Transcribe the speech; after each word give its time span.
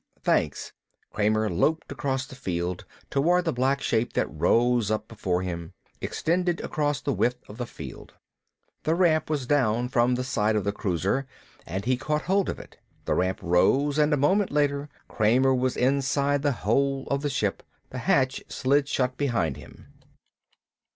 "Thanks." 0.23 0.73
Kramer 1.11 1.47
loped 1.47 1.91
across 1.91 2.25
the 2.25 2.33
field, 2.33 2.85
toward 3.11 3.45
the 3.45 3.53
black 3.53 3.81
shape 3.83 4.13
that 4.13 4.25
rose 4.33 4.89
up 4.89 5.11
above 5.11 5.43
him, 5.43 5.73
extended 6.01 6.59
across 6.61 6.99
the 7.01 7.13
width 7.13 7.47
of 7.47 7.59
the 7.59 7.67
field. 7.67 8.15
The 8.81 8.95
ramp 8.95 9.29
was 9.29 9.45
down 9.45 9.89
from 9.89 10.15
the 10.15 10.23
side 10.23 10.55
of 10.55 10.63
the 10.63 10.71
cruiser 10.71 11.27
and 11.67 11.85
he 11.85 11.97
caught 11.97 12.23
hold 12.23 12.49
of 12.49 12.57
it. 12.57 12.79
The 13.05 13.13
ramp 13.13 13.41
rose, 13.43 13.99
and 13.99 14.11
a 14.11 14.17
moment 14.17 14.49
later 14.51 14.89
Kramer 15.07 15.53
was 15.53 15.77
inside 15.77 16.41
the 16.41 16.51
hold 16.65 17.07
of 17.09 17.21
the 17.21 17.29
ship. 17.29 17.61
The 17.91 17.99
hatch 17.99 18.43
slid 18.49 18.89
shut 18.89 19.17
behind 19.17 19.55
him. 19.57 19.85